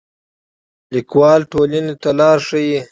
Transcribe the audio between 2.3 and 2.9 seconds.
ښيي